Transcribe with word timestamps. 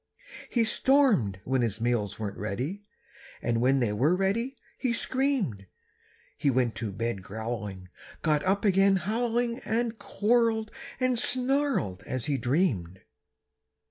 He 0.49 0.63
stormed 0.63 1.39
when 1.43 1.61
his 1.61 1.79
meals 1.79 2.17
weren't 2.17 2.35
ready, 2.39 2.81
And 3.39 3.61
when 3.61 3.79
they 3.81 3.93
were 3.93 4.15
ready, 4.15 4.57
he 4.79 4.93
screamed. 4.93 5.67
He 6.35 6.49
went 6.49 6.73
to 6.77 6.91
bed 6.91 7.21
growling, 7.21 7.87
got 8.23 8.43
up 8.43 8.65
again 8.65 8.95
howling 8.95 9.59
And 9.59 9.99
quarreled 9.99 10.71
and 10.99 11.19
snarled 11.19 12.01
as 12.07 12.25
he 12.25 12.39
dreamed. 12.39 13.01